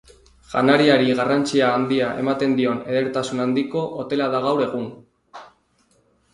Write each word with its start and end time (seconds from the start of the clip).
Janariari 0.53 1.11
garrantzia 1.19 1.67
handia 1.73 2.07
ematen 2.23 2.57
dion 2.61 2.81
edertasun 2.95 3.45
handiko 3.45 3.85
hotela 4.01 4.33
da 4.37 4.43
gaur 4.49 4.67
egun. 4.67 4.93